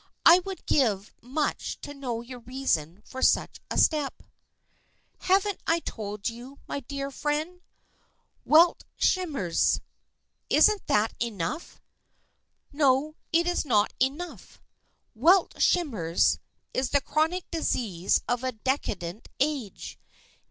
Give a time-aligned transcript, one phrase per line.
[0.25, 4.23] I would give much to know your reason for such a step."
[5.19, 7.61] "Haven't I told you, my dear friend?
[8.43, 9.79] Welt Schmerz.
[10.49, 11.79] Isn't that enough?"
[12.73, 14.59] "No, it is not enough.
[15.13, 16.39] Welt Schmerz
[16.73, 19.99] is the chronic disease of a decadent age.